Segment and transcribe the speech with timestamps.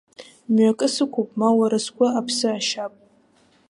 [0.51, 2.93] Мҩакы сықәуп, ма уа сгәы аԥсы ашьап.